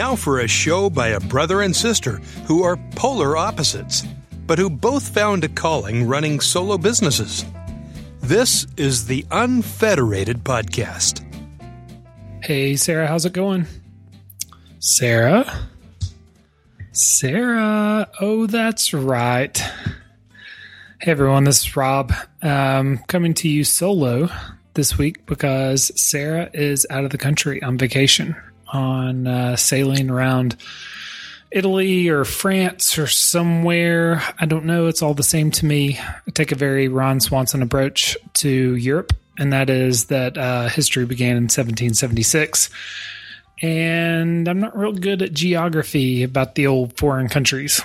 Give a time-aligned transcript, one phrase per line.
[0.00, 4.02] Now for a show by a brother and sister who are polar opposites,
[4.46, 7.44] but who both found a calling running solo businesses.
[8.22, 11.22] This is the Unfederated Podcast.
[12.42, 13.66] Hey, Sarah, how's it going?
[14.78, 15.68] Sarah?
[16.92, 18.08] Sarah.
[18.22, 19.58] Oh, that's right.
[21.02, 22.10] Hey, everyone, this is Rob
[22.40, 24.30] um, coming to you solo
[24.72, 28.34] this week because Sarah is out of the country on vacation
[28.72, 30.56] on uh, sailing around
[31.50, 34.22] Italy or France or somewhere.
[34.38, 34.86] I don't know.
[34.86, 35.98] It's all the same to me.
[35.98, 41.06] I take a very Ron Swanson approach to Europe, and that is that uh, history
[41.06, 42.70] began in 1776.
[43.62, 47.82] And I'm not real good at geography about the old foreign countries.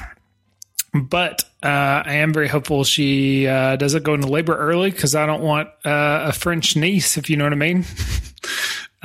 [0.94, 5.25] But uh, I am very hopeful she uh, doesn't go into labor early because I
[5.25, 7.83] don't want uh, a French niece, if you know what I mean.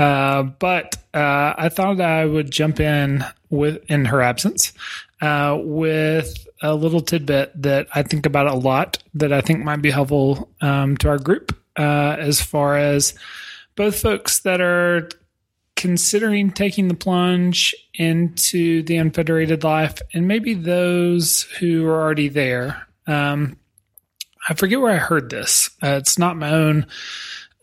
[0.01, 4.73] Uh, but uh, I thought I would jump in with in her absence
[5.20, 9.83] uh, with a little tidbit that I think about a lot that I think might
[9.83, 13.12] be helpful um, to our group uh, as far as
[13.77, 15.11] both folks that are
[15.77, 22.87] considering taking the plunge into the unfederated life and maybe those who are already there.
[23.07, 23.59] Um,
[24.48, 25.69] I forget where I heard this.
[25.83, 26.87] Uh, it's not my own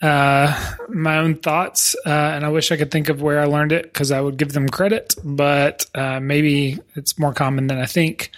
[0.02, 3.72] uh, my own thoughts, uh, and I wish I could think of where I learned
[3.72, 7.86] it because I would give them credit, but uh, maybe it's more common than I
[7.86, 8.32] think.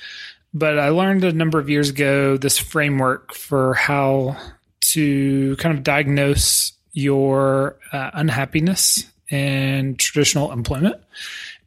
[0.53, 4.38] But I learned a number of years ago this framework for how
[4.81, 10.95] to kind of diagnose your uh, unhappiness in traditional employment.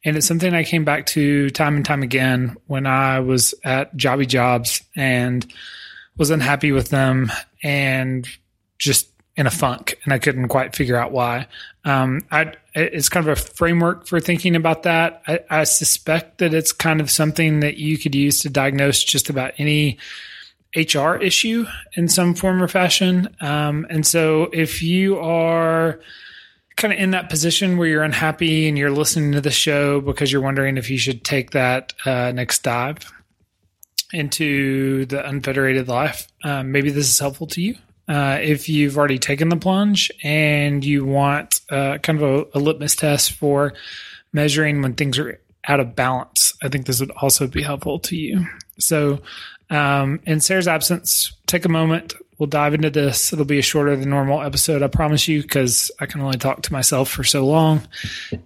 [0.05, 3.97] And it's something I came back to time and time again when I was at
[3.97, 5.47] Jobby Jobs and
[6.17, 7.31] was unhappy with them
[7.63, 8.27] and
[8.79, 11.47] just in a funk, and I couldn't quite figure out why.
[11.85, 15.23] Um, I, it's kind of a framework for thinking about that.
[15.27, 19.31] I, I, suspect that it's kind of something that you could use to diagnose just
[19.31, 19.99] about any
[20.77, 23.35] HR issue in some form or fashion.
[23.41, 26.01] Um, and so, if you are
[26.77, 30.31] kind of in that position where you're unhappy and you're listening to the show because
[30.31, 33.11] you're wondering if you should take that uh, next dive
[34.13, 37.77] into the unfederated life, um, maybe this is helpful to you.
[38.09, 42.61] Uh, if you've already taken the plunge and you want uh, kind of a, a,
[42.61, 43.75] litmus test for
[44.33, 48.17] measuring when things are out of balance, I think this would also be helpful to
[48.17, 48.47] you.
[48.79, 49.21] So,
[49.71, 52.15] um, in Sarah's absence, take a moment.
[52.39, 53.33] We'll dive into this.
[53.33, 56.63] It'll be a shorter than normal episode, I promise you, because I can only talk
[56.63, 57.87] to myself for so long.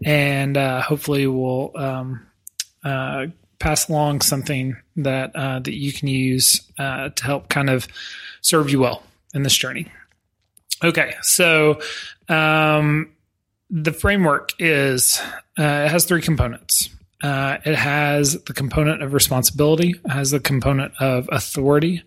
[0.05, 2.27] And uh, hopefully, we'll um,
[2.85, 3.29] uh,
[3.59, 7.89] pass along something that uh, that you can use to help kind of
[8.43, 9.03] serve you well
[9.37, 9.87] in this journey.
[10.83, 11.81] Okay, so
[12.29, 13.13] um,
[13.71, 15.21] the framework is
[15.59, 16.89] uh, it has three components.
[17.23, 22.03] Uh, it has the component of responsibility, it has the component of authority,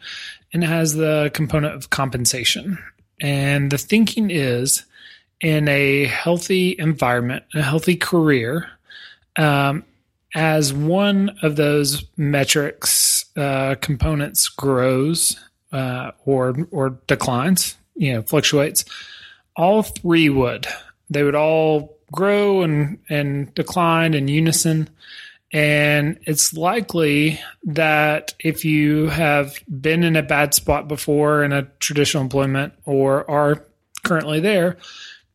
[0.54, 2.78] and it has the component of compensation.
[3.20, 4.84] And the thinking is
[5.42, 8.70] in a healthy environment, a healthy career,
[9.36, 9.84] um,
[10.36, 15.40] as one of those metrics uh, components grows
[15.72, 18.86] uh, or or declines, you know, fluctuates,
[19.56, 20.68] all three would.
[21.10, 24.90] They would all grow and and decline in unison.
[25.52, 31.64] And it's likely that if you have been in a bad spot before in a
[31.80, 33.66] traditional employment or are
[34.04, 34.78] currently there,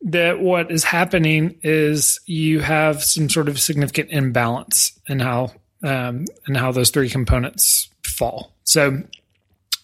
[0.03, 5.51] that what is happening is you have some sort of significant imbalance in how
[5.83, 8.53] um, and how those three components fall.
[8.63, 9.03] So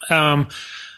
[0.09, 0.47] um,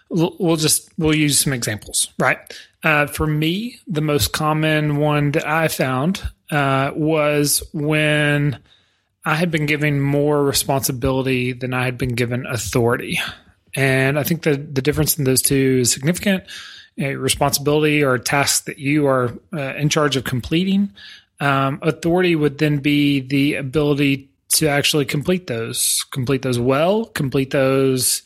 [0.09, 2.37] we'll just we'll use some examples, right?
[2.83, 8.59] Uh, for me, the most common one that I found uh, was when
[9.25, 13.19] I had been given more responsibility than I had been given authority,
[13.75, 16.43] and I think the the difference in those two is significant.
[16.99, 20.91] A responsibility or a task that you are uh, in charge of completing.
[21.39, 27.49] Um, authority would then be the ability to actually complete those, complete those well, complete
[27.49, 28.21] those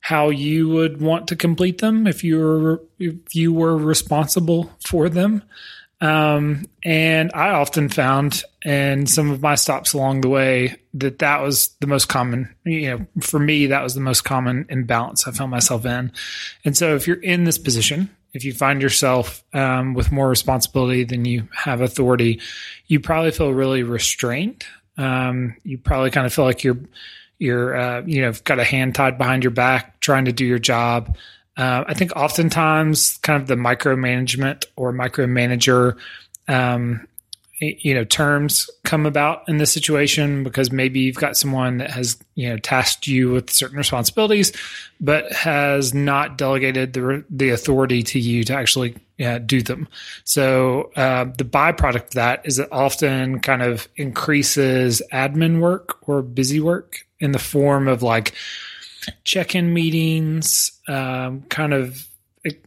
[0.00, 5.08] how you would want to complete them if you were if you were responsible for
[5.08, 5.42] them.
[6.02, 11.42] Um, and I often found in some of my stops along the way that that
[11.42, 15.32] was the most common, you know, for me, that was the most common imbalance I
[15.32, 16.10] found myself in.
[16.64, 21.04] And so if you're in this position, if you find yourself um, with more responsibility
[21.04, 22.40] than you have authority,
[22.86, 24.64] you probably feel really restrained.
[24.96, 26.78] Um, you probably kind of feel like you're
[27.40, 30.60] you're uh, you know got a hand tied behind your back trying to do your
[30.60, 31.16] job.
[31.56, 35.96] Uh, I think oftentimes kind of the micromanagement or micromanager
[36.46, 37.06] um,
[37.60, 42.18] you know terms come about in this situation because maybe you've got someone that has
[42.34, 44.52] you know tasked you with certain responsibilities
[45.00, 49.86] but has not delegated the the authority to you to actually uh, do them
[50.24, 56.22] so uh, the byproduct of that is it often kind of increases admin work or
[56.22, 58.34] busy work in the form of like
[59.24, 62.06] check-in meetings um, kind of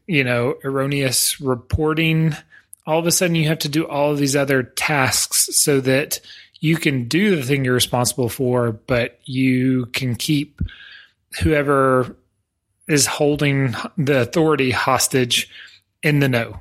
[0.07, 2.35] you know erroneous reporting
[2.85, 6.19] all of a sudden you have to do all of these other tasks so that
[6.63, 10.61] you can do the thing you're responsible for, but you can keep
[11.41, 12.15] whoever
[12.87, 15.49] is holding the authority hostage
[16.03, 16.57] in the know.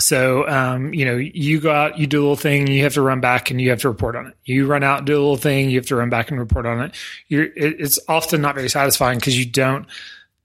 [0.00, 3.02] So, um, you know, you go out, you do a little thing, you have to
[3.02, 4.34] run back and you have to report on it.
[4.44, 6.80] You run out, do a little thing, you have to run back and report on
[6.80, 6.94] it.
[7.28, 9.86] You're, it, it's often not very satisfying because you don't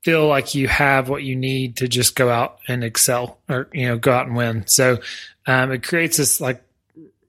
[0.08, 3.88] feel like you have what you need to just go out and excel or you
[3.88, 4.98] know go out and win so
[5.48, 6.64] um, it creates this like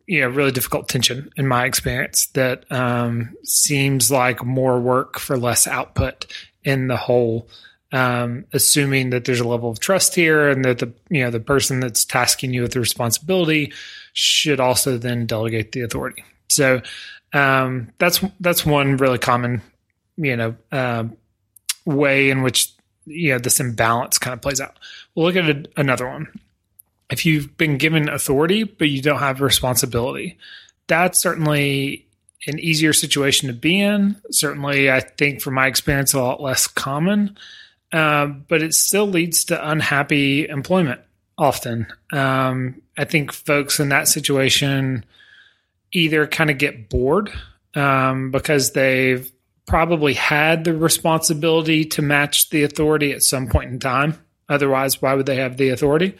[0.06, 5.36] you know really difficult tension in my experience that um, seems like more work for
[5.36, 6.26] less output
[6.62, 7.48] in the whole
[7.92, 11.40] um, assuming that there's a level of trust here and that the you know the
[11.40, 13.72] person that's tasking you with the responsibility
[14.12, 16.80] should also then delegate the authority so
[17.32, 19.62] um, that's that's one really common
[20.16, 21.04] you know uh,
[21.84, 22.72] way in which
[23.06, 24.78] you know this imbalance kind of plays out.
[25.14, 26.28] We'll look at a, another one.
[27.10, 30.38] If you've been given authority but you don't have responsibility,
[30.86, 32.06] that's certainly
[32.46, 34.16] an easier situation to be in.
[34.30, 37.36] Certainly, I think from my experience, a lot less common,
[37.92, 41.00] uh, but it still leads to unhappy employment
[41.36, 41.86] often.
[42.12, 45.04] Um, I think folks in that situation
[45.92, 47.32] either kind of get bored
[47.74, 49.30] um, because they've
[49.66, 54.18] probably had the responsibility to match the authority at some point in time.
[54.48, 56.16] Otherwise, why would they have the authority?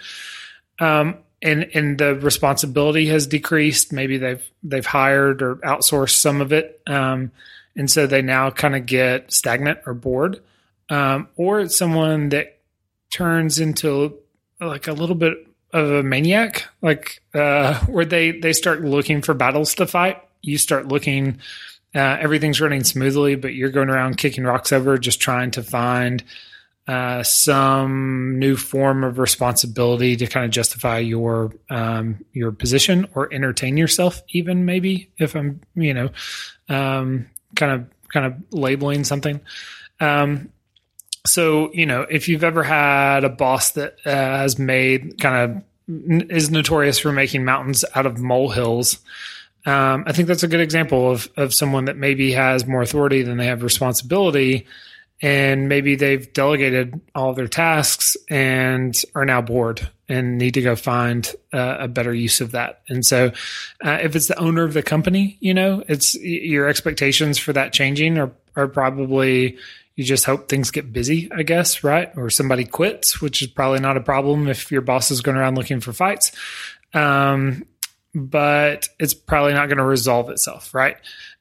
[0.79, 3.93] Um, and and the responsibility has decreased.
[3.93, 7.31] Maybe they've they've hired or outsourced some of it, um,
[7.76, 10.41] and so they now kind of get stagnant or bored.
[10.90, 12.58] Um, or it's someone that
[13.11, 14.19] turns into
[14.61, 19.35] like a little bit of a maniac, like uh, where they they start looking for
[19.35, 20.23] battles to fight.
[20.43, 21.40] You start looking
[21.94, 26.23] uh, everything's running smoothly, but you're going around kicking rocks over, just trying to find
[26.87, 33.32] uh, some new form of responsibility to kind of justify your um, your position or
[33.32, 36.11] entertain yourself, even maybe if I'm you know
[36.69, 37.26] um,
[37.56, 39.41] kind of kind of labeling something.
[40.00, 40.50] Um,
[41.26, 46.31] so you know if you've ever had a boss that uh, has made kind of
[46.31, 48.99] is notorious for making mountains out of molehills
[49.69, 53.23] um, I think that's a good example of of someone that maybe has more authority
[53.23, 54.67] than they have responsibility,
[55.20, 60.75] and maybe they've delegated all their tasks and are now bored and need to go
[60.75, 62.81] find uh, a better use of that.
[62.88, 63.32] And so,
[63.85, 67.75] uh, if it's the owner of the company, you know, it's your expectations for that
[67.75, 69.59] changing are are probably
[69.98, 72.16] you just hope things get busy, I guess, right?
[72.16, 75.56] Or somebody quits, which is probably not a problem if your boss is going around
[75.56, 76.30] looking for fights.
[76.94, 77.66] Um,
[78.14, 80.96] but it's probably not going to resolve itself, right?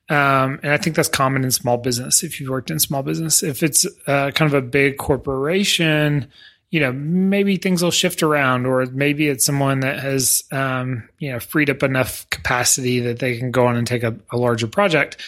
[0.10, 2.24] Um, and I think that's common in small business.
[2.24, 6.32] If you've worked in small business, if it's uh, kind of a big corporation,
[6.72, 11.32] you know, maybe things will shift around, or maybe it's someone that has, um, you
[11.32, 14.66] know, freed up enough capacity that they can go on and take a, a larger
[14.66, 15.22] project,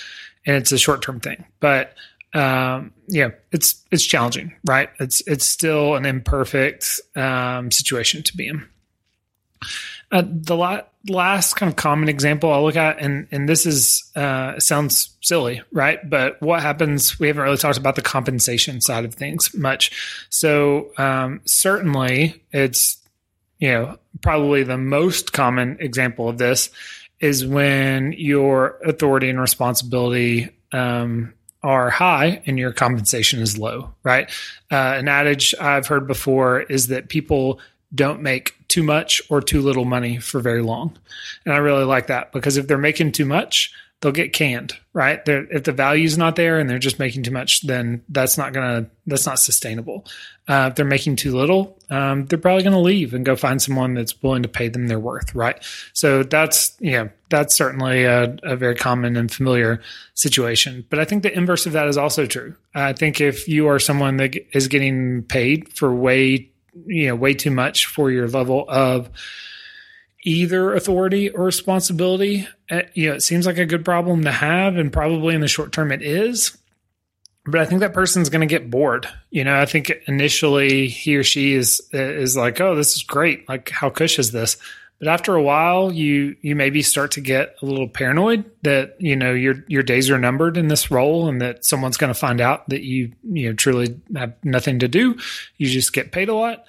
[0.47, 1.45] and it's a short term thing.
[1.59, 1.93] But
[2.33, 4.89] um, yeah, it's it's challenging, right?
[4.99, 8.67] It's it's still an imperfect um, situation to be in.
[10.11, 14.11] Uh, the la- last kind of common example I'll look at, and and this is
[14.15, 16.07] uh, sounds silly, right?
[16.07, 17.19] But what happens?
[17.19, 20.27] We haven't really talked about the compensation side of things much.
[20.29, 22.97] So um, certainly, it's
[23.57, 26.69] you know probably the most common example of this
[27.19, 34.29] is when your authority and responsibility um, are high and your compensation is low, right?
[34.71, 37.59] Uh, an adage I've heard before is that people
[37.93, 40.97] don't make too much or too little money for very long.
[41.45, 45.23] And I really like that because if they're making too much, they'll get canned, right?
[45.25, 48.53] They're, if the value's not there and they're just making too much, then that's not
[48.53, 50.05] gonna that's not sustainable.
[50.47, 53.93] Uh, if they're making too little, um, they're probably gonna leave and go find someone
[53.93, 55.61] that's willing to pay them their worth, right?
[55.93, 59.81] So that's yeah, that's certainly a, a very common and familiar
[60.13, 60.85] situation.
[60.89, 62.55] But I think the inverse of that is also true.
[62.73, 66.48] I think if you are someone that is getting paid for way
[66.85, 69.09] you know way too much for your level of
[70.23, 72.47] either authority or responsibility.
[72.69, 75.47] Uh, you know, it seems like a good problem to have, and probably in the
[75.47, 76.57] short term it is.
[77.45, 79.07] But I think that person's going to get bored.
[79.31, 83.47] You know, I think initially he or she is is like, "Oh, this is great!
[83.49, 84.57] Like, how cush is this?"
[84.99, 89.15] But after a while, you you maybe start to get a little paranoid that you
[89.15, 92.41] know your your days are numbered in this role, and that someone's going to find
[92.41, 95.17] out that you you know truly have nothing to do.
[95.57, 96.65] You just get paid a lot.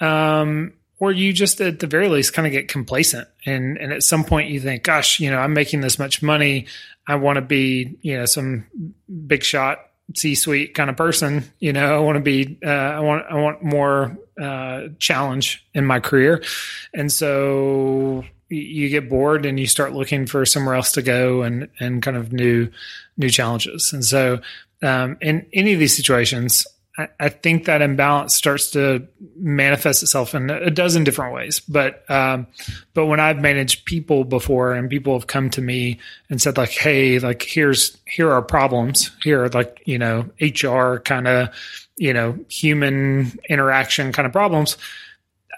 [0.00, 4.02] Um, or you just at the very least kind of get complacent and and at
[4.02, 6.66] some point you think gosh you know i'm making this much money
[7.06, 8.66] i want to be you know some
[9.26, 13.24] big shot c-suite kind of person you know i want to be uh, i want
[13.30, 16.42] i want more uh, challenge in my career.
[16.94, 21.68] And so you get bored and you start looking for somewhere else to go and
[21.78, 22.70] and kind of new
[23.18, 23.92] new challenges.
[23.92, 24.40] And so
[24.82, 26.66] um, in any of these situations
[27.18, 31.60] I, think that imbalance starts to manifest itself in a dozen different ways.
[31.60, 32.46] But um,
[32.94, 36.70] but when I've managed people before, and people have come to me and said like,
[36.70, 39.10] "Hey, like here's here are problems.
[39.22, 41.48] Here like you know HR kind of
[41.96, 44.76] you know human interaction kind of problems."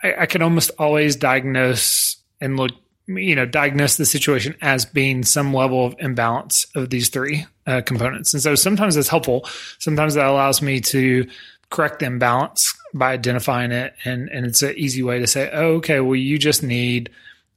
[0.03, 2.73] I, I can almost always diagnose and look
[3.17, 7.81] you know diagnose the situation as being some level of imbalance of these three uh,
[7.83, 8.33] components.
[8.35, 9.47] And so sometimes it's helpful.
[9.79, 11.29] Sometimes that allows me to
[11.71, 13.95] correct the imbalance by identifying it.
[14.05, 17.11] And and it's an easy way to say oh, okay well you just need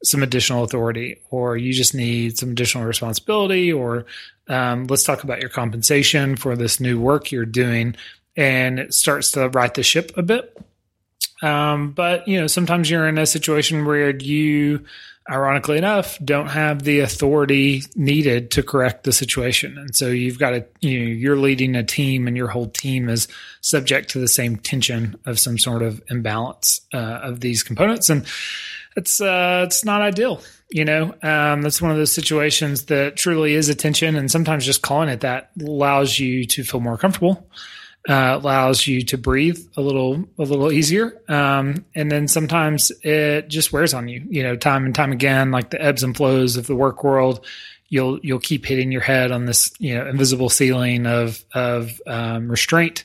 [0.04, 4.06] some additional authority or you just need some additional responsibility or
[4.48, 7.96] um, let's talk about your compensation for this new work you're doing.
[8.38, 10.56] And it starts to right the ship a bit.
[11.42, 14.86] Um, but you know sometimes you're in a situation where you
[15.30, 19.78] ironically enough, don't have the authority needed to correct the situation.
[19.78, 23.10] And so you've got to, you know, you're leading a team and your whole team
[23.10, 23.28] is
[23.62, 28.10] subject to the same tension of some sort of imbalance uh, of these components.
[28.10, 28.26] And
[28.96, 30.42] it's, uh, it's not ideal.
[30.70, 34.16] You know, um, that's one of those situations that truly is a tension.
[34.16, 37.50] And sometimes just calling it that allows you to feel more comfortable
[38.08, 41.20] uh, allows you to breathe a little a little easier.
[41.28, 44.24] Um, and then sometimes it just wears on you.
[44.30, 47.46] You know, time and time again, like the ebbs and flows of the work world.
[47.90, 52.50] You'll you'll keep hitting your head on this you know invisible ceiling of of um,
[52.50, 53.04] restraint,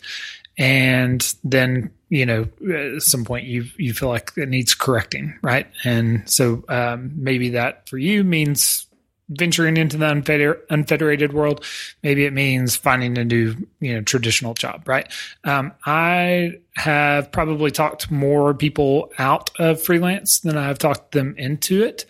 [0.58, 2.48] and then you know
[2.96, 5.66] at some point you you feel like it needs correcting, right?
[5.84, 8.86] And so um, maybe that for you means
[9.30, 11.64] venturing into the unfeder- unfederated world,
[12.02, 15.10] maybe it means finding a new, you know, traditional job, right?
[15.44, 21.82] Um, I have probably talked more people out of freelance than I've talked them into
[21.82, 22.04] it.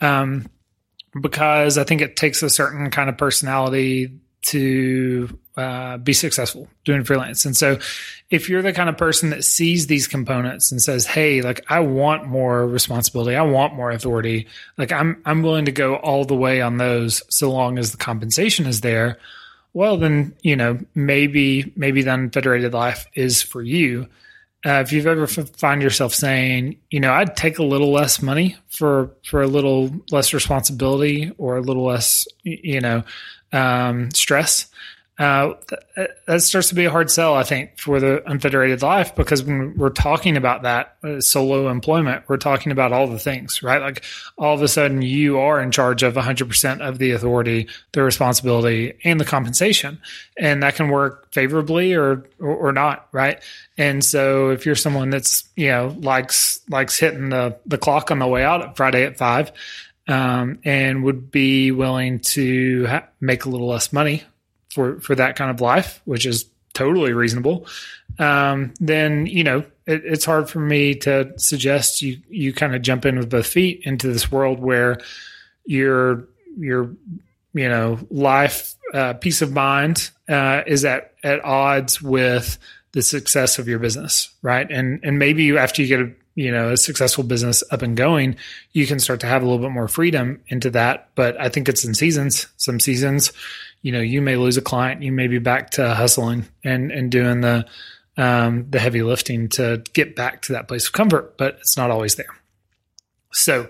[0.00, 0.48] Um,
[1.20, 7.02] because I think it takes a certain kind of personality to uh, be successful doing
[7.02, 7.46] freelance.
[7.46, 7.78] And so,
[8.28, 11.80] if you're the kind of person that sees these components and says, "Hey, like I
[11.80, 16.34] want more responsibility, I want more authority," like I'm I'm willing to go all the
[16.34, 19.18] way on those, so long as the compensation is there.
[19.72, 24.08] Well, then you know maybe maybe the unfederated life is for you.
[24.64, 28.20] Uh, if you've ever f- find yourself saying, you know, I'd take a little less
[28.20, 33.04] money for for a little less responsibility or a little less, you know,
[33.52, 34.66] um, stress
[35.18, 35.54] uh,
[36.26, 39.74] that starts to be a hard sell, I think, for the unfederated life because when
[39.74, 43.80] we're talking about that uh, solo employment, we're talking about all the things, right?
[43.80, 44.04] Like
[44.36, 48.98] all of a sudden you are in charge of 100% of the authority, the responsibility,
[49.04, 50.00] and the compensation.
[50.38, 53.42] And that can work favorably or, or, or not, right?
[53.78, 58.18] And so if you're someone that's, you know, likes, likes hitting the, the clock on
[58.18, 59.50] the way out at Friday at five,
[60.08, 64.22] um, and would be willing to ha- make a little less money
[64.76, 67.66] for for that kind of life, which is totally reasonable,
[68.18, 72.82] um, then you know it, it's hard for me to suggest you you kind of
[72.82, 74.98] jump in with both feet into this world where
[75.64, 76.28] your
[76.58, 76.94] your
[77.54, 82.58] you know life uh, peace of mind uh, is at at odds with
[82.92, 84.70] the success of your business, right?
[84.70, 88.36] And and maybe after you get a you know a successful business up and going,
[88.72, 91.08] you can start to have a little bit more freedom into that.
[91.14, 92.46] But I think it's in seasons.
[92.58, 93.32] Some seasons
[93.86, 97.08] you know, you may lose a client, you may be back to hustling and, and
[97.08, 97.64] doing the,
[98.16, 101.92] um, the heavy lifting to get back to that place of comfort, but it's not
[101.92, 102.34] always there.
[103.32, 103.68] So,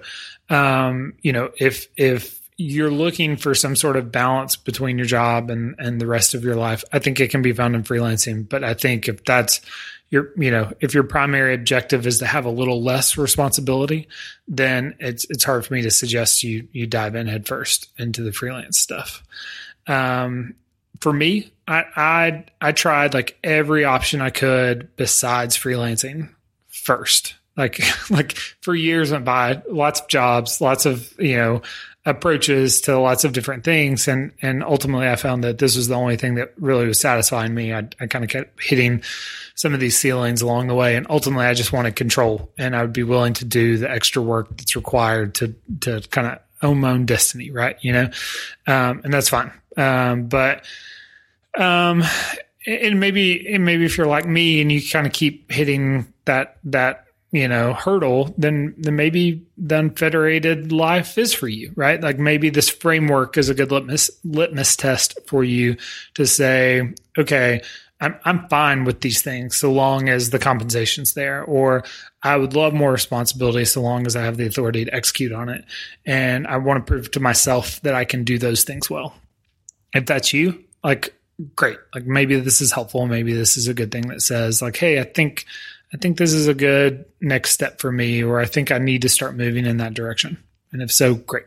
[0.49, 5.50] um, you know, if, if you're looking for some sort of balance between your job
[5.50, 8.49] and, and the rest of your life, I think it can be found in freelancing.
[8.49, 9.61] But I think if that's
[10.08, 14.08] your, you know, if your primary objective is to have a little less responsibility,
[14.49, 18.23] then it's, it's hard for me to suggest you, you dive in head first into
[18.23, 19.23] the freelance stuff.
[19.87, 20.55] Um,
[21.00, 26.31] for me, I, I I tried like every option I could besides freelancing
[26.87, 31.62] first, Like, like for years went by, lots of jobs, lots of, you know,
[32.05, 34.07] approaches to lots of different things.
[34.07, 37.52] And, and ultimately I found that this was the only thing that really was satisfying
[37.52, 37.75] me.
[37.75, 39.02] I, I kind of kept hitting
[39.57, 40.95] some of these ceilings along the way.
[40.95, 44.23] And ultimately I just wanted control and I would be willing to do the extra
[44.23, 47.50] work that's required to, to kind of own my own destiny.
[47.50, 47.76] Right.
[47.82, 48.10] You know?
[48.66, 49.52] Um, and that's fine.
[49.76, 50.64] Um, but,
[51.58, 52.02] um,
[52.66, 56.58] and maybe, and maybe if you're like me and you kind of keep hitting that,
[56.64, 62.00] that, you know, hurdle, then, then maybe the unfederated life is for you, right?
[62.00, 65.76] Like maybe this framework is a good litmus, litmus test for you
[66.14, 67.60] to say, okay,
[68.00, 71.84] I'm, I'm fine with these things so long as the compensation's there, or
[72.26, 75.49] I would love more responsibility so long as I have the authority to execute on
[75.49, 75.64] it.
[76.04, 79.14] And I want to prove to myself that I can do those things well.
[79.95, 81.14] If that's you, like
[81.54, 81.78] great.
[81.95, 83.06] Like maybe this is helpful.
[83.06, 85.47] Maybe this is a good thing that says like, Hey, I think,
[85.95, 89.02] I think this is a good next step for me, or I think I need
[89.02, 90.42] to start moving in that direction.
[90.76, 91.47] And if so, great.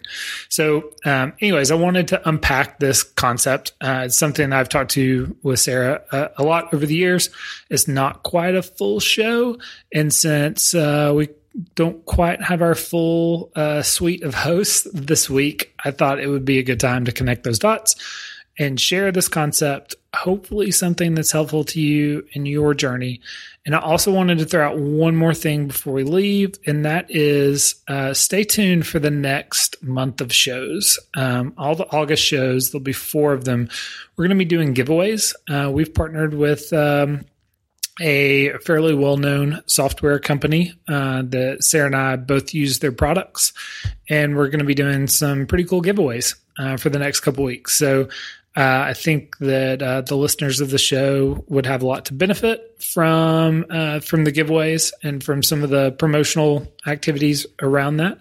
[0.50, 3.74] So, um, anyways, I wanted to unpack this concept.
[3.80, 7.30] Uh, it's something I've talked to with Sarah uh, a lot over the years.
[7.70, 9.60] It's not quite a full show.
[9.94, 11.30] And since uh, we
[11.76, 16.46] don't quite have our full uh, suite of hosts this week, I thought it would
[16.46, 17.98] be a good time to connect those dots
[18.60, 23.22] and share this concept, hopefully, something that's helpful to you in your journey.
[23.66, 27.06] And I also wanted to throw out one more thing before we leave, and that
[27.10, 31.00] is uh, stay tuned for the next month of shows.
[31.14, 33.70] Um, all the August shows, there'll be four of them.
[34.18, 35.34] We're going to be doing giveaways.
[35.50, 36.72] Uh, we've partnered with.
[36.74, 37.26] Um,
[38.02, 43.52] a fairly well-known software company uh, that Sarah and I both use their products,
[44.08, 47.44] and we're going to be doing some pretty cool giveaways uh, for the next couple
[47.44, 47.76] weeks.
[47.76, 48.08] So
[48.58, 52.16] uh, I think that uh, the listeners of the show would have a lot to
[52.16, 58.18] benefit from uh, from the giveaways and from some of the promotional activities around that.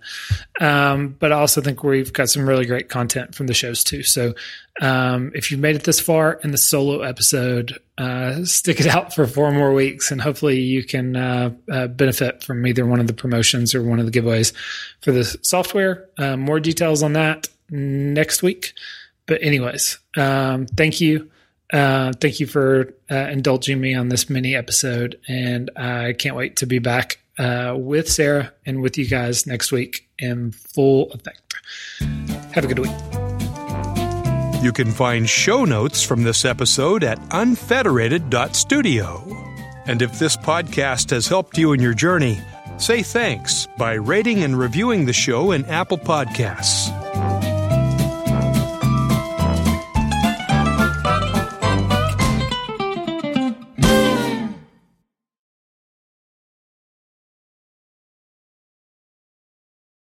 [0.61, 4.03] Um, but I also think we've got some really great content from the shows too.
[4.03, 4.35] So
[4.83, 9.15] um, if you've made it this far in the solo episode, uh, stick it out
[9.15, 13.07] for four more weeks, and hopefully you can uh, uh, benefit from either one of
[13.07, 14.53] the promotions or one of the giveaways
[15.01, 16.07] for the software.
[16.37, 18.75] more details on that next week.
[19.29, 21.31] But anyways, um, thank you.
[21.73, 25.21] Uh, thank you for uh, indulging me on this mini episode.
[25.29, 29.71] And I can't wait to be back uh, with Sarah and with you guys next
[29.71, 31.55] week in full effect.
[32.53, 32.91] Have a good week.
[34.63, 39.45] You can find show notes from this episode at unfederated.studio.
[39.87, 42.41] And if this podcast has helped you in your journey,
[42.77, 46.93] say thanks by rating and reviewing the show in Apple Podcasts.